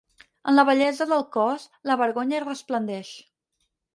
En 0.51 0.55
la 0.59 0.63
bellesa 0.69 1.07
del 1.11 1.21
cos, 1.35 1.67
la 1.91 1.99
vergonya 2.01 2.39
hi 2.39 2.41
resplendeix. 2.47 3.15